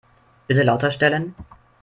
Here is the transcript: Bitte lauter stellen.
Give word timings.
Bitte 0.47 0.63
lauter 0.63 0.89
stellen. 0.89 1.35